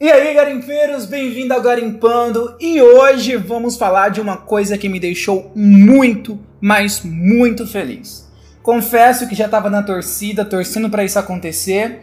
[0.00, 2.54] E aí, garimpeiros, bem-vindo ao Garimpando.
[2.60, 8.30] E hoje vamos falar de uma coisa que me deixou muito, mas muito feliz.
[8.62, 11.98] Confesso que já estava na torcida, torcendo para isso acontecer,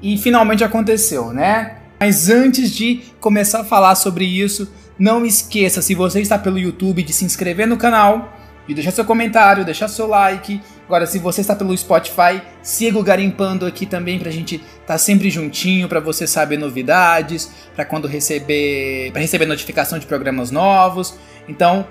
[0.00, 1.76] e finalmente aconteceu, né?
[2.00, 7.02] Mas antes de começar a falar sobre isso, não esqueça, se você está pelo YouTube,
[7.02, 8.32] de se inscrever no canal,
[8.66, 10.58] de deixar seu comentário, deixar seu like.
[10.86, 14.98] Agora, se você está pelo Spotify, siga o Garimpando aqui também pra gente estar tá
[14.98, 21.18] sempre juntinho, para você saber novidades, para quando receber, para receber notificação de programas novos.
[21.48, 21.86] Então,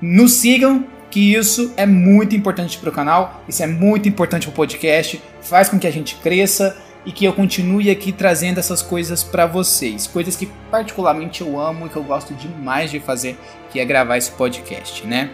[0.00, 4.52] nos sigam, que isso é muito importante para o canal, isso é muito importante para
[4.52, 6.76] o podcast, faz com que a gente cresça
[7.06, 11.86] e que eu continue aqui trazendo essas coisas para vocês, coisas que particularmente eu amo
[11.86, 13.38] e que eu gosto demais de fazer,
[13.70, 15.30] que é gravar esse podcast, né?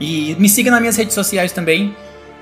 [0.00, 1.94] E me siga nas minhas redes sociais também,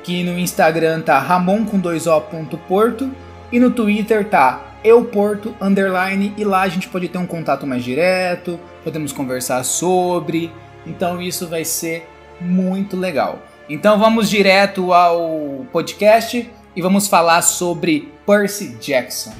[0.02, 3.10] que no Instagram tá ramon com dois o ponto porto
[3.52, 7.84] e no Twitter tá euporto underline e lá a gente pode ter um contato mais
[7.84, 10.50] direto, podemos conversar sobre,
[10.86, 12.08] então isso vai ser
[12.40, 13.40] muito legal.
[13.68, 19.32] Então vamos direto ao podcast e vamos falar sobre Percy Jackson.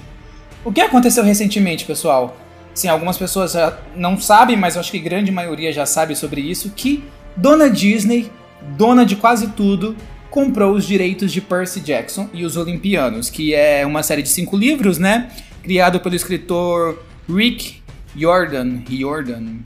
[0.64, 2.36] O que aconteceu recentemente, pessoal?
[2.74, 6.40] Sim, algumas pessoas já não sabem, mas eu acho que grande maioria já sabe sobre
[6.40, 7.02] isso, que
[7.34, 8.30] Dona Disney,
[8.76, 9.96] dona de quase tudo,
[10.30, 14.56] comprou os direitos de Percy Jackson e os Olimpianos, que é uma série de cinco
[14.56, 15.30] livros, né?
[15.62, 17.82] Criado pelo escritor Rick
[18.16, 18.82] Jordan.
[18.88, 19.58] Jordan.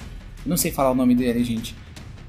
[0.45, 1.75] Não sei falar o nome dele, gente.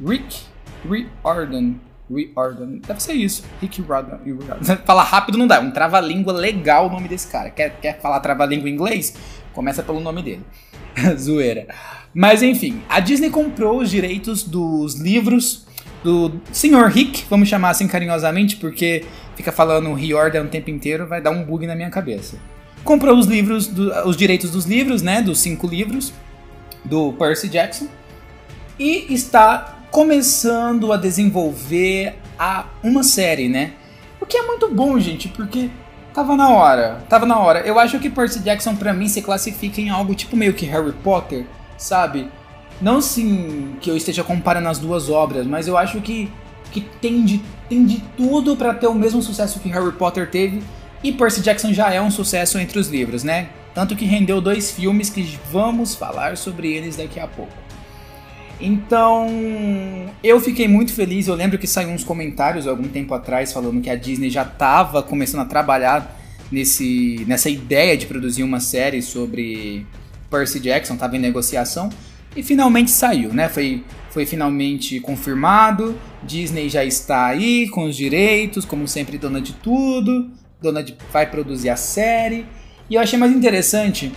[0.06, 0.42] Rick
[0.88, 1.76] Riordan.
[2.10, 2.80] Riordan.
[2.86, 3.44] Deve ser isso.
[3.62, 4.20] Rick Riordan.
[4.86, 5.60] Falar rápido não dá.
[5.60, 7.50] Um trava-língua legal o nome desse cara.
[7.50, 9.16] Quer, quer falar trava-língua em inglês?
[9.54, 10.44] Começa pelo nome dele.
[11.18, 11.68] Zoeira.
[12.14, 15.65] Mas enfim, a Disney comprou os direitos dos livros
[16.06, 16.88] do Sr.
[16.88, 19.04] Rick, vamos chamar assim carinhosamente, porque
[19.36, 22.38] fica falando Riordan o tempo inteiro, vai dar um bug na minha cabeça.
[22.84, 26.14] Comprou os livros, do, os direitos dos livros, né, dos cinco livros
[26.84, 27.88] do Percy Jackson,
[28.78, 33.74] e está começando a desenvolver a uma série, né?
[34.22, 35.72] O que é muito bom, gente, porque
[36.14, 37.62] tava na hora, tava na hora.
[37.62, 40.94] Eu acho que Percy Jackson para mim se classifica em algo tipo meio que Harry
[41.04, 41.46] Potter,
[41.78, 42.30] sabe?
[42.82, 46.30] Não assim que eu esteja comparando as duas obras, mas eu acho que,
[46.72, 50.62] que tem, de, tem de tudo para ter o mesmo sucesso que Harry Potter teve.
[51.04, 53.50] E Percy Jackson já é um sucesso entre os livros, né?
[53.74, 57.54] Tanto que rendeu dois filmes que vamos falar sobre eles daqui a pouco.
[58.60, 59.28] Então,
[60.24, 61.28] eu fiquei muito feliz.
[61.28, 65.04] Eu lembro que saiu uns comentários algum tempo atrás falando que a Disney já estava
[65.04, 66.20] começando a trabalhar
[66.52, 69.86] nesse, nessa ideia de produzir uma série sobre
[70.30, 71.90] Percy Jackson estava em negociação
[72.36, 73.48] e finalmente saiu, né?
[73.48, 75.98] Foi, foi finalmente confirmado.
[76.24, 80.32] Disney já está aí com os direitos, como sempre, dona de tudo.
[80.62, 82.46] Dona de vai produzir a série.
[82.90, 84.12] E eu achei mais interessante,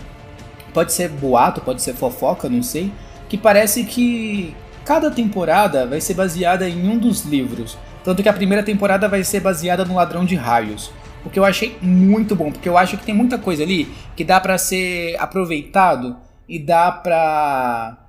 [0.73, 2.91] pode ser boato, pode ser fofoca, não sei,
[3.27, 4.55] que parece que
[4.85, 7.77] cada temporada vai ser baseada em um dos livros.
[8.03, 10.91] Tanto que a primeira temporada vai ser baseada no Ladrão de Raios.
[11.25, 14.23] O que eu achei muito bom, porque eu acho que tem muita coisa ali que
[14.23, 16.15] dá para ser aproveitado
[16.47, 18.08] e dá pra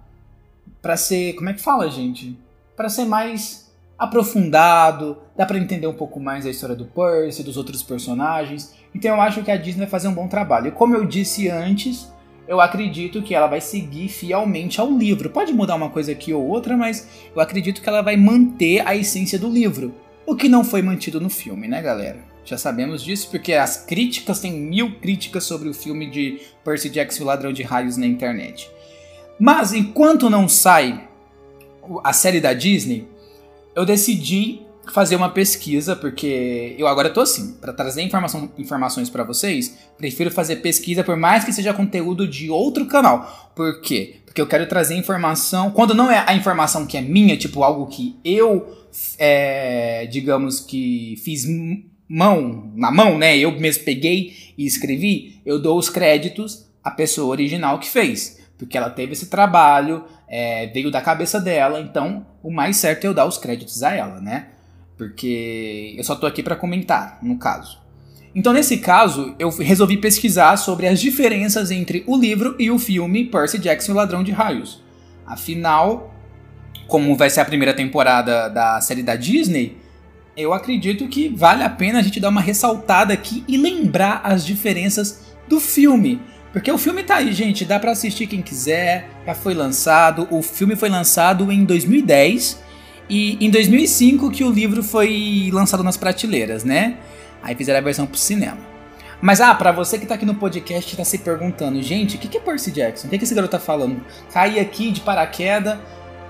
[0.80, 2.38] para ser, como é que fala, gente?
[2.76, 7.58] Para ser mais aprofundado, dá para entender um pouco mais a história do Percy, dos
[7.58, 8.74] outros personagens.
[8.94, 10.68] Então eu acho que a Disney vai fazer um bom trabalho.
[10.68, 12.10] E como eu disse antes,
[12.48, 15.28] eu acredito que ela vai seguir fielmente ao livro.
[15.30, 18.96] Pode mudar uma coisa aqui ou outra, mas eu acredito que ela vai manter a
[18.96, 19.94] essência do livro.
[20.26, 22.18] O que não foi mantido no filme, né, galera?
[22.44, 27.20] Já sabemos disso porque as críticas, tem mil críticas sobre o filme de Percy Jackson
[27.20, 28.70] e o Ladrão de Raios na internet.
[29.40, 31.08] Mas enquanto não sai
[32.04, 33.08] a série da Disney,
[33.74, 34.60] eu decidi
[34.92, 40.30] fazer uma pesquisa, porque eu agora tô assim, para trazer informação, informações para vocês, prefiro
[40.30, 43.50] fazer pesquisa por mais que seja conteúdo de outro canal.
[43.54, 44.16] Por quê?
[44.26, 47.86] Porque eu quero trazer informação, quando não é a informação que é minha, tipo algo
[47.86, 48.76] que eu,
[49.18, 51.46] é, digamos que fiz
[52.08, 53.38] mão, na mão, né?
[53.38, 58.39] Eu mesmo peguei e escrevi, eu dou os créditos à pessoa original que fez.
[58.60, 63.08] Porque ela teve esse trabalho, é, veio da cabeça dela, então o mais certo é
[63.08, 64.48] eu dar os créditos a ela, né?
[64.98, 67.80] Porque eu só tô aqui para comentar, no caso.
[68.34, 73.24] Então, nesse caso, eu resolvi pesquisar sobre as diferenças entre o livro e o filme
[73.24, 74.82] Percy Jackson e o Ladrão de Raios.
[75.26, 76.14] Afinal,
[76.86, 79.78] como vai ser a primeira temporada da série da Disney,
[80.36, 84.44] eu acredito que vale a pena a gente dar uma ressaltada aqui e lembrar as
[84.44, 86.20] diferenças do filme.
[86.52, 90.26] Porque o filme tá aí, gente, dá para assistir quem quiser, já foi lançado.
[90.30, 92.60] O filme foi lançado em 2010
[93.08, 96.96] e em 2005 que o livro foi lançado nas prateleiras, né?
[97.42, 98.58] Aí fizeram a versão pro cinema.
[99.20, 102.18] Mas, ah, pra você que tá aqui no podcast e tá se perguntando, gente, o
[102.18, 103.06] que, que é Percy Jackson?
[103.06, 104.00] O que, que esse garoto tá falando?
[104.32, 105.78] Caí aqui de paraquedas,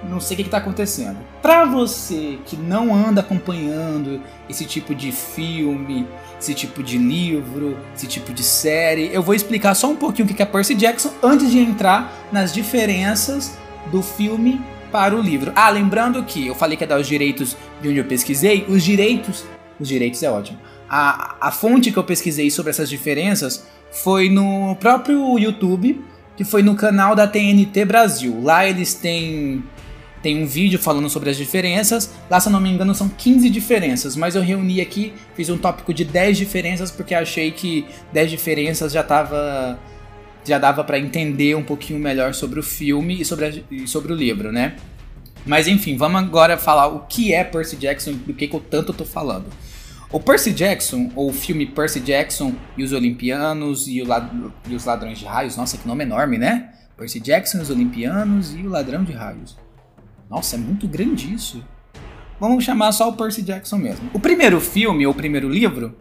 [0.08, 1.18] não sei o que, que tá acontecendo.
[1.42, 6.06] Pra você que não anda acompanhando esse tipo de filme,
[6.38, 10.34] esse tipo de livro, esse tipo de série, eu vou explicar só um pouquinho o
[10.34, 13.56] que é Percy Jackson antes de entrar nas diferenças
[13.90, 14.60] do filme
[14.90, 15.52] para o livro.
[15.54, 18.82] Ah, lembrando que eu falei que ia dar os direitos de onde eu pesquisei, os
[18.82, 19.44] direitos,
[19.78, 20.58] os direitos é ótimo.
[20.88, 26.02] A, a fonte que eu pesquisei sobre essas diferenças foi no próprio YouTube,
[26.36, 28.40] que foi no canal da TNT Brasil.
[28.42, 29.62] Lá eles têm
[30.22, 32.10] tem um vídeo falando sobre as diferenças.
[32.28, 35.56] Lá, se eu não me engano, são 15 diferenças, mas eu reuni aqui, fiz um
[35.56, 39.78] tópico de 10 diferenças porque achei que 10 diferenças já tava
[40.44, 44.12] já dava para entender um pouquinho melhor sobre o filme e sobre, a, e sobre
[44.12, 44.76] o livro, né?
[45.44, 48.60] Mas enfim, vamos agora falar o que é Percy Jackson e do que, que eu
[48.60, 49.46] tanto tô falando.
[50.12, 55.18] O Percy Jackson, ou o filme Percy Jackson e os Olimpianos e, e os Ladrões
[55.18, 56.72] de Raios, nossa, que nome enorme, né?
[56.96, 59.56] Percy Jackson, os Olimpianos e o Ladrão de Raios.
[60.30, 61.62] Nossa, é muito grande isso.
[62.38, 64.08] Vamos chamar só o Percy Jackson mesmo.
[64.14, 65.96] O primeiro filme, ou o primeiro livro,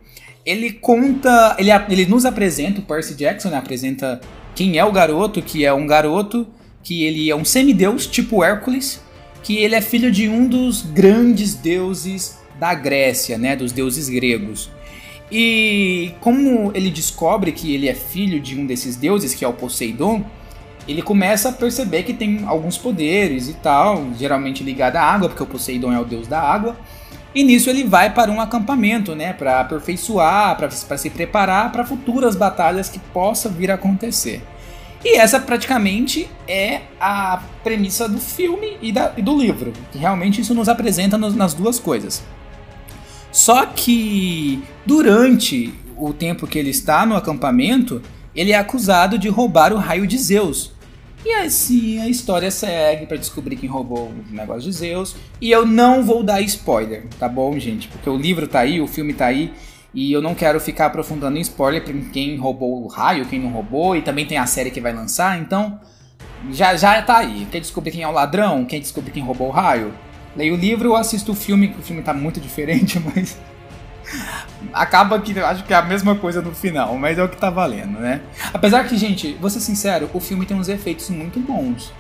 [0.46, 1.56] ele conta.
[1.58, 4.22] Ele, ele nos apresenta, o Percy Jackson né, apresenta
[4.54, 6.48] quem é o garoto, que é um garoto
[6.84, 9.02] que ele é um semideus, tipo Hércules,
[9.44, 14.70] que ele é filho de um dos grandes deuses da Grécia, né, dos deuses gregos.
[15.32, 19.54] E como ele descobre que ele é filho de um desses deuses, que é o
[19.54, 20.26] Poseidon,
[20.90, 25.44] ele começa a perceber que tem alguns poderes e tal, geralmente ligado à água, porque
[25.44, 26.76] o Poseidon é o deus da água.
[27.34, 32.36] E nisso ele vai para um acampamento, né, para aperfeiçoar, para se preparar para futuras
[32.36, 34.42] batalhas que possa vir a acontecer.
[35.06, 40.56] E essa praticamente é a premissa do filme e, da, e do livro, realmente isso
[40.56, 42.24] nos apresenta nos, nas duas coisas.
[43.32, 48.02] Só que durante o tempo que ele está no acampamento,
[48.36, 50.72] ele é acusado de roubar o raio de Zeus,
[51.26, 55.16] e assim a história segue para descobrir quem roubou o negócio de Zeus.
[55.42, 57.88] E eu não vou dar spoiler, tá bom, gente?
[57.88, 59.54] Porque o livro tá aí, o filme tá aí.
[59.94, 63.50] E eu não quero ficar aprofundando em spoiler pra quem roubou o raio, quem não
[63.50, 63.96] roubou.
[63.96, 65.80] E também tem a série que vai lançar, então
[66.52, 67.48] já, já tá aí.
[67.52, 68.66] Quer descobrir quem é o ladrão?
[68.66, 69.94] Quer descobrir quem roubou o raio?
[70.36, 73.38] Leia o livro ou assista o filme, que o filme tá muito diferente, mas
[74.74, 77.50] acaba que acho que é a mesma coisa no final, mas é o que tá
[77.50, 78.22] valendo, né?
[78.54, 81.92] Apesar que, gente, vou ser sincero, o filme tem uns efeitos muito bons.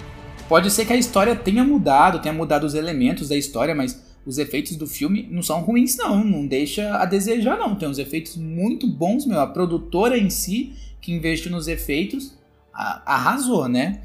[0.47, 4.37] Pode ser que a história tenha mudado, tenha mudado os elementos da história, mas os
[4.37, 6.23] efeitos do filme não são ruins, não.
[6.23, 7.75] Não deixa a desejar, não.
[7.75, 9.39] Tem uns efeitos muito bons, meu.
[9.39, 12.37] A produtora em si, que investiu nos efeitos,
[12.73, 14.01] arrasou, né?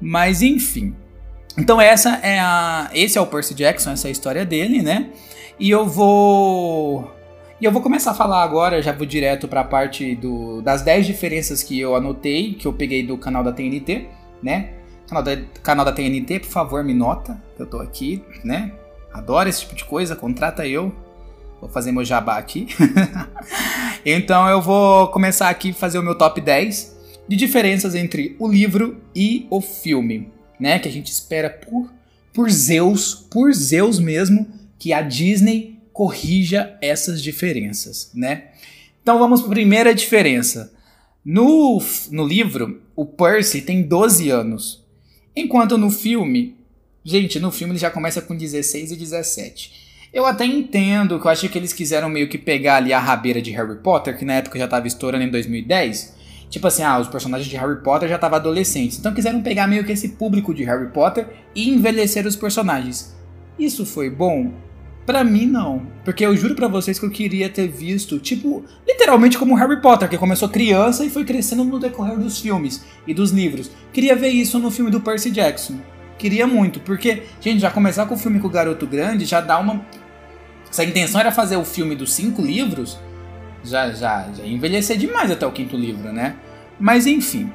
[0.00, 0.94] Mas enfim.
[1.58, 5.10] Então essa é a, esse é o Percy Jackson, essa é a história dele, né?
[5.58, 7.10] E eu vou
[7.60, 10.80] e eu vou começar a falar agora, já vou direto para a parte do, das
[10.80, 14.06] 10 diferenças que eu anotei, que eu peguei do canal da TNT,
[14.42, 14.70] né?
[15.06, 18.72] Canal da, canal da TNT, por favor, me nota, que eu tô aqui, né?
[19.12, 20.90] Adoro esse tipo de coisa, contrata eu.
[21.60, 22.68] Vou fazer meu jabá aqui.
[24.06, 26.98] então eu vou começar aqui fazer o meu top 10
[27.28, 30.78] de diferenças entre o livro e o filme, né?
[30.78, 31.92] Que a gente espera por,
[32.32, 34.48] por Zeus, por Zeus mesmo,
[34.78, 38.44] que a Disney corrija essas diferenças, né?
[39.02, 40.72] Então vamos para a primeira diferença.
[41.22, 41.78] No,
[42.10, 44.82] no livro, o Percy tem 12 anos,
[45.36, 46.56] enquanto no filme,
[47.04, 50.08] gente, no filme ele já começa com 16 e 17.
[50.10, 53.42] Eu até entendo que eu acho que eles quiseram meio que pegar ali a rabeira
[53.42, 56.16] de Harry Potter, que na época já estava estourando em 2010.
[56.48, 58.98] Tipo assim, ah, os personagens de Harry Potter já estavam adolescentes.
[58.98, 63.14] Então quiseram pegar meio que esse público de Harry Potter e envelhecer os personagens.
[63.58, 64.69] Isso foi bom?
[65.10, 65.88] Para mim, não.
[66.04, 70.08] Porque eu juro para vocês que eu queria ter visto, tipo, literalmente como Harry Potter,
[70.08, 73.72] que começou criança e foi crescendo no decorrer dos filmes e dos livros.
[73.92, 75.80] Queria ver isso no filme do Percy Jackson.
[76.16, 79.58] Queria muito, porque, gente, já começar com o filme com o Garoto Grande já dá
[79.58, 79.84] uma.
[80.70, 82.96] Se a intenção era fazer o filme dos cinco livros,
[83.64, 86.36] já, já, já envelhecer demais até o quinto livro, né?
[86.78, 87.50] Mas enfim.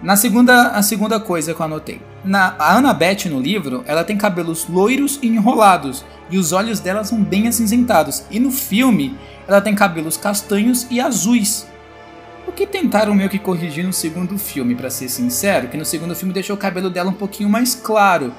[0.00, 2.00] Na segunda, a segunda coisa que eu anotei.
[2.24, 7.02] Na, a Annabeth no livro, ela tem cabelos loiros e enrolados, e os olhos dela
[7.02, 8.22] são bem acinzentados.
[8.30, 11.66] E no filme, ela tem cabelos castanhos e azuis.
[12.46, 16.14] O que tentaram meio que corrigir no segundo filme, para ser sincero, que no segundo
[16.14, 18.32] filme deixou o cabelo dela um pouquinho mais claro.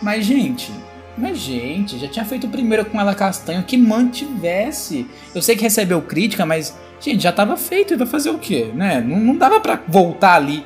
[0.00, 0.72] Mas gente,
[1.18, 5.06] mas gente, já tinha feito o primeiro com ela castanho que mantivesse.
[5.34, 9.00] Eu sei que recebeu crítica, mas gente, já tava feito vai fazer o quê, né?
[9.00, 10.64] Não, não dava para voltar ali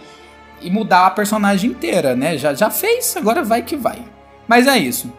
[0.65, 2.39] e mudar a personagem inteira, né?
[2.39, 3.99] Já, já fez, agora vai que vai.
[4.49, 5.13] Mas é isso.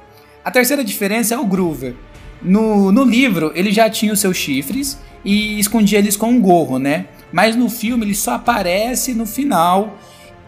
[0.44, 1.96] A terceira diferença é o Groover.
[2.42, 6.78] No, no livro, ele já tinha os seus chifres e escondia eles com um gorro,
[6.78, 7.08] né?
[7.32, 9.98] Mas no filme ele só aparece no final.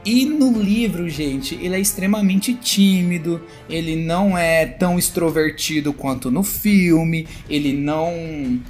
[0.05, 6.43] E no livro, gente, ele é extremamente tímido, ele não é tão extrovertido quanto no
[6.43, 8.61] filme, ele não.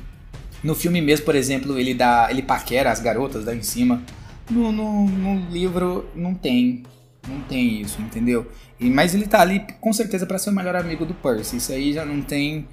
[0.64, 2.28] No filme mesmo, por exemplo, ele dá.
[2.32, 4.02] ele paquera as garotas lá em cima.
[4.50, 6.84] No, no, no livro não tem.
[7.28, 8.50] Não tem isso, entendeu?
[8.80, 11.58] E, mas ele tá ali com certeza para ser o melhor amigo do Percy.
[11.58, 12.68] Isso aí já não tem.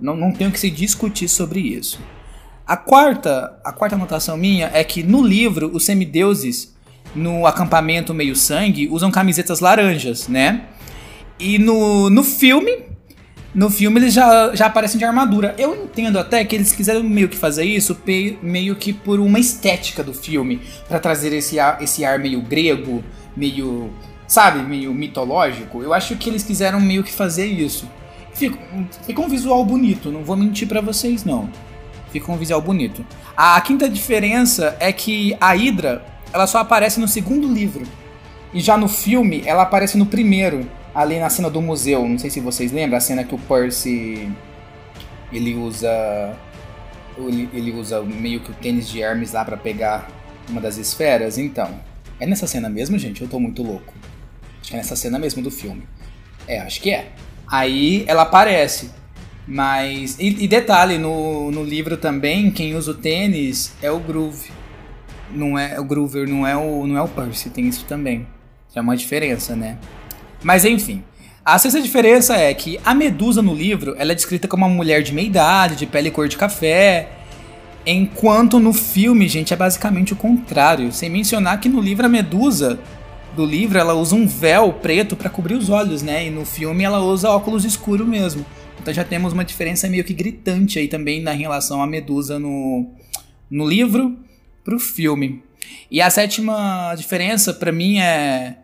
[0.00, 1.98] Não, não tem o que se discutir sobre isso.
[2.66, 6.74] A quarta, a quarta anotação minha é que no livro os semideuses
[7.14, 10.66] no acampamento meio sangue usam camisetas laranjas, né?
[11.38, 12.78] E no, no filme,
[13.56, 15.54] no filme eles já, já aparecem de armadura.
[15.58, 17.94] Eu entendo até que eles quiseram meio que fazer isso
[18.42, 23.02] meio que por uma estética do filme, para trazer esse ar, esse ar meio grego,
[23.36, 23.90] meio,
[24.28, 25.82] sabe, meio mitológico.
[25.82, 27.88] Eu acho que eles quiseram meio que fazer isso.
[28.34, 28.58] Fica,
[29.18, 31.50] um visual bonito, não vou mentir para vocês não
[32.10, 33.04] fica um visual bonito.
[33.36, 37.84] A quinta diferença é que a Hydra, ela só aparece no segundo livro.
[38.54, 40.66] E já no filme, ela aparece no primeiro,
[40.96, 42.08] ali na cena do museu.
[42.08, 44.32] Não sei se vocês lembram, a cena que o Percy
[45.30, 46.34] ele usa
[47.18, 50.08] ele, usa meio que o tênis de Hermes lá para pegar
[50.48, 51.36] uma das esferas.
[51.36, 51.78] Então,
[52.18, 53.20] é nessa cena mesmo, gente?
[53.22, 53.92] Eu tô muito louco.
[54.60, 55.82] Acho que é nessa cena mesmo do filme.
[56.48, 57.12] É, acho que é.
[57.46, 58.90] Aí ela aparece.
[59.46, 60.18] Mas.
[60.18, 64.50] E, e, detalhe, no, no livro também, quem usa o tênis é o Groove.
[65.30, 68.26] Não é o Groover, não é o, não é o Percy, tem isso também.
[68.74, 69.78] É uma diferença, né?
[70.46, 71.02] Mas enfim.
[71.44, 75.02] A sexta diferença é que a Medusa no livro ela é descrita como uma mulher
[75.02, 77.08] de meia idade, de pele cor de café.
[77.84, 80.92] Enquanto no filme, gente, é basicamente o contrário.
[80.92, 82.78] Sem mencionar que no livro a Medusa
[83.34, 86.28] do livro ela usa um véu preto para cobrir os olhos, né?
[86.28, 88.46] E no filme ela usa óculos escuro mesmo.
[88.80, 92.88] Então já temos uma diferença meio que gritante aí também na relação à Medusa no,
[93.50, 94.16] no livro
[94.62, 95.42] pro filme.
[95.90, 98.58] E a sétima diferença para mim é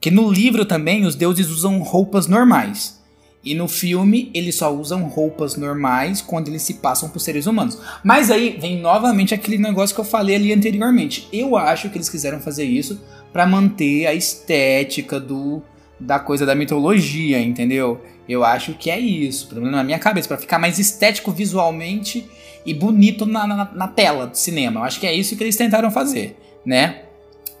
[0.00, 2.96] que no livro também os deuses usam roupas normais.
[3.44, 7.78] E no filme eles só usam roupas normais quando eles se passam por seres humanos.
[8.02, 11.28] Mas aí vem novamente aquele negócio que eu falei ali anteriormente.
[11.32, 13.00] Eu acho que eles quiseram fazer isso
[13.32, 15.62] para manter a estética do
[15.98, 18.02] da coisa da mitologia, entendeu?
[18.28, 22.28] Eu acho que é isso, pelo menos na minha cabeça, para ficar mais estético visualmente
[22.66, 24.80] e bonito na, na, na, tela do cinema.
[24.80, 27.05] Eu acho que é isso que eles tentaram fazer, né?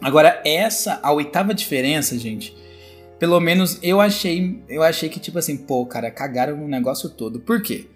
[0.00, 2.54] Agora, essa, a oitava diferença, gente,
[3.18, 7.40] pelo menos eu achei, eu achei que, tipo assim, pô, cara, cagaram no negócio todo.
[7.40, 7.86] Por quê?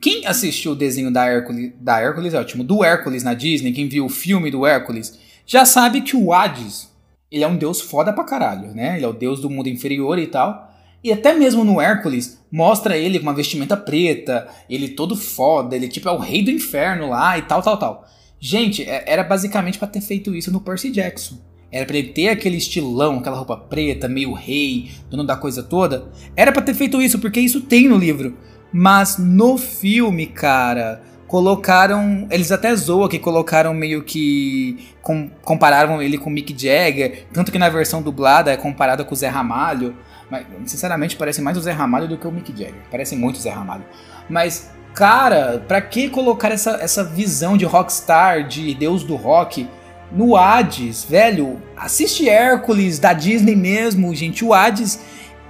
[0.00, 3.88] Quem assistiu o desenho da Hércules, da Hércules é ótimo, do Hércules na Disney, quem
[3.88, 6.90] viu o filme do Hércules, já sabe que o Hades,
[7.30, 8.96] ele é um deus foda pra caralho, né?
[8.96, 10.72] Ele é o deus do mundo inferior e tal.
[11.04, 15.88] E até mesmo no Hércules, mostra ele com uma vestimenta preta, ele todo foda, ele
[15.88, 18.08] tipo é o rei do inferno lá e tal, tal, tal.
[18.44, 21.38] Gente, é, era basicamente para ter feito isso no Percy Jackson.
[21.70, 26.10] Era pra ele ter aquele estilão, aquela roupa preta, meio rei, dono da coisa toda.
[26.34, 28.36] Era para ter feito isso, porque isso tem no livro.
[28.72, 32.26] Mas no filme, cara, colocaram.
[32.32, 34.88] Eles até zoam que colocaram meio que.
[35.00, 37.26] Com, compararam ele com Mick Jagger.
[37.32, 39.94] Tanto que na versão dublada é comparada com o Zé Ramalho.
[40.28, 42.82] Mas, sinceramente, parece mais o Zé Ramalho do que o Mick Jagger.
[42.90, 43.84] Parece muito o Zé Ramalho.
[44.28, 49.68] Mas, cara, pra que colocar essa, essa visão de rockstar, de deus do rock?
[50.10, 54.44] No Hades, velho, assiste Hércules da Disney mesmo, gente.
[54.44, 55.00] O Hades,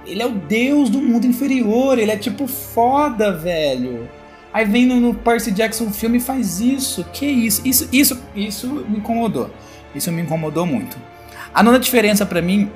[0.05, 4.09] ele é o deus do mundo inferior, ele é tipo foda, velho.
[4.53, 7.03] Aí vem no, no Percy Jackson filme e faz isso.
[7.11, 7.61] Que isso?
[7.65, 9.49] Isso, isso, isso me incomodou.
[9.95, 10.95] Isso me incomodou muito.
[11.53, 12.71] A nona diferença para mim,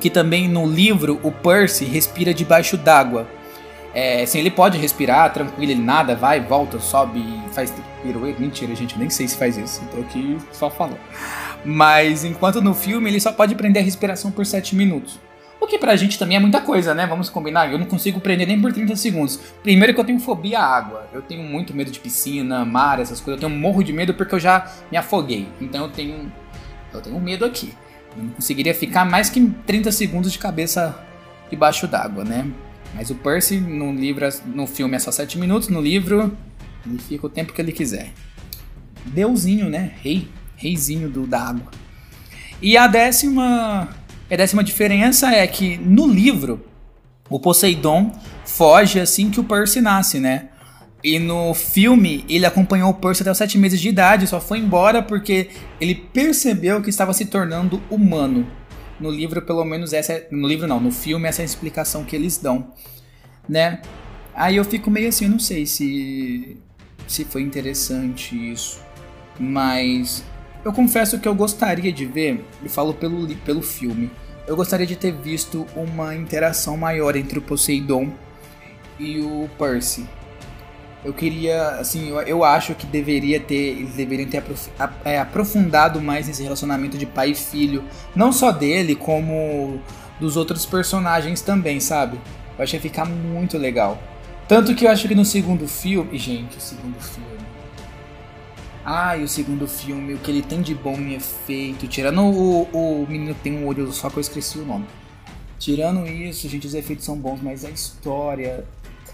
[0.00, 3.28] que também no livro o Percy respira debaixo d'água.
[3.96, 7.72] É, assim, ele pode respirar tranquilo, ele nada, vai, volta, sobe, faz
[8.02, 8.38] pirueta.
[8.38, 9.82] Mentira, gente, nem sei se faz isso.
[9.90, 10.98] Tô aqui só falando.
[11.64, 15.18] Mas enquanto no filme ele só pode prender a respiração por 7 minutos.
[15.58, 17.06] O que pra gente também é muita coisa, né?
[17.06, 17.72] Vamos combinar.
[17.72, 19.40] Eu não consigo prender nem por 30 segundos.
[19.62, 21.08] Primeiro que eu tenho fobia à água.
[21.10, 23.42] Eu tenho muito medo de piscina, mar, essas coisas.
[23.42, 25.48] Eu tenho morro de medo porque eu já me afoguei.
[25.58, 26.30] Então eu tenho.
[26.92, 27.72] Eu tenho medo aqui.
[28.14, 30.94] Eu não conseguiria ficar mais que 30 segundos de cabeça
[31.48, 32.46] debaixo d'água, né?
[32.96, 36.34] Mas o Percy no livro, no filme é só 7 minutos, no livro
[36.86, 38.10] ele fica o tempo que ele quiser.
[39.04, 39.92] Deusinho, né?
[40.02, 41.70] Rei, reizinho do, da água.
[42.62, 43.88] E a décima
[44.30, 46.64] a décima diferença é que no livro
[47.28, 48.12] o Poseidon
[48.46, 50.48] foge assim que o Percy nasce, né?
[51.04, 54.58] E no filme ele acompanhou o Percy até os sete meses de idade, só foi
[54.58, 58.46] embora porque ele percebeu que estava se tornando humano.
[59.00, 62.04] No livro, pelo menos essa, é, no livro não, no filme essa é a explicação
[62.04, 62.72] que eles dão,
[63.48, 63.82] né?
[64.34, 66.56] Aí eu fico meio assim, não sei se
[67.06, 68.80] se foi interessante isso,
[69.38, 70.24] mas
[70.66, 74.10] Eu confesso que eu gostaria de ver, e falo pelo, pelo filme,
[74.48, 78.12] eu gostaria de ter visto uma interação maior entre o Poseidon
[78.98, 80.08] e o Percy.
[81.06, 84.68] Eu queria, assim, eu, eu acho que deveria ter, eles deveriam ter aprof,
[85.04, 89.80] é, aprofundado mais nesse relacionamento de pai e filho, não só dele, como
[90.18, 92.18] dos outros personagens também, sabe?
[92.58, 94.02] Eu achei ficar muito legal.
[94.48, 97.38] Tanto que eu acho que no segundo filme, gente, o segundo filme.
[98.84, 102.62] Ah, e o segundo filme, o que ele tem de bom em efeito, tirando o,
[102.72, 104.86] o menino tem um olho só que eu esqueci o nome.
[105.56, 108.64] Tirando isso, gente, os efeitos são bons, mas a história,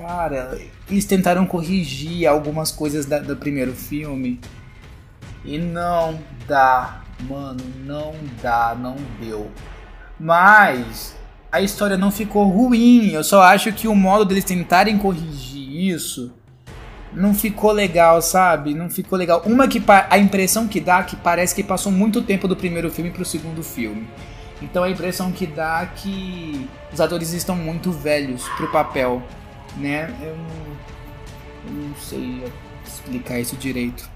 [0.02, 0.58] Cara,
[0.90, 4.40] eles tentaram corrigir algumas coisas da, do primeiro filme
[5.44, 6.18] e não
[6.48, 9.48] dá, mano, não dá, não deu.
[10.18, 11.14] Mas
[11.52, 13.10] a história não ficou ruim.
[13.10, 16.32] Eu só acho que o modo deles tentarem corrigir isso
[17.12, 18.74] não ficou legal, sabe?
[18.74, 19.42] Não ficou legal.
[19.46, 19.80] Uma que
[20.10, 23.24] a impressão que dá é que parece que passou muito tempo do primeiro filme pro
[23.24, 24.08] segundo filme.
[24.60, 29.22] Então a impressão que dá é que os atores estão muito velhos pro papel
[29.76, 30.14] né?
[30.20, 30.46] Eu não,
[31.66, 32.42] eu não sei
[32.84, 34.08] explicar isso direito.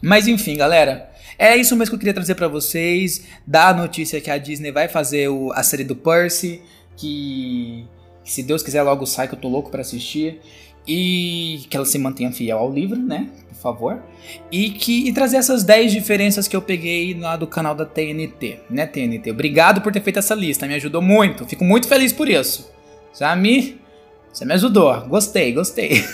[0.00, 3.24] Mas enfim, galera, é isso mesmo que eu queria trazer para vocês.
[3.46, 6.62] Da notícia que a Disney vai fazer o, a série do Percy,
[6.96, 7.84] que
[8.24, 10.40] se Deus quiser logo sai, que eu tô louco para assistir.
[10.86, 13.28] E que ela se mantenha fiel ao livro, né?
[13.48, 14.02] Por favor.
[14.50, 18.60] E que e trazer essas 10 diferenças que eu peguei lá do canal da TNT,
[18.70, 19.30] né, TNT?
[19.30, 21.44] Obrigado por ter feito essa lista, me ajudou muito.
[21.44, 22.70] Fico muito feliz por isso.
[23.36, 23.78] Me
[24.38, 25.00] você me ajudou.
[25.08, 26.04] Gostei, gostei.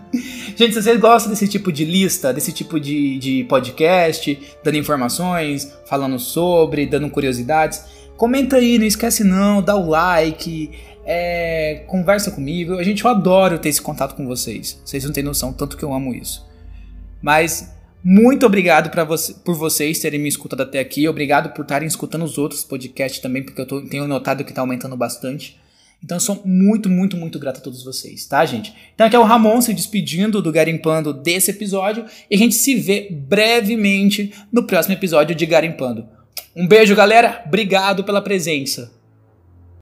[0.56, 5.70] Gente, se vocês gostam desse tipo de lista, desse tipo de, de podcast, dando informações,
[5.86, 7.84] falando sobre, dando curiosidades,
[8.16, 10.70] comenta aí, não esquece não, dá o like,
[11.04, 12.78] é, conversa comigo.
[12.78, 14.80] A gente, eu adoro ter esse contato com vocês.
[14.82, 16.48] Vocês não têm noção tanto que eu amo isso.
[17.20, 21.06] Mas muito obrigado você, por vocês terem me escutado até aqui.
[21.06, 24.62] Obrigado por estarem escutando os outros podcasts também, porque eu tô, tenho notado que está
[24.62, 25.62] aumentando bastante.
[26.02, 28.74] Então eu sou muito, muito, muito grato a todos vocês, tá, gente?
[28.94, 32.74] Então aqui é o Ramon se despedindo do Garimpando desse episódio e a gente se
[32.74, 36.06] vê brevemente no próximo episódio de Garimpando.
[36.54, 37.42] Um beijo, galera.
[37.46, 38.92] Obrigado pela presença.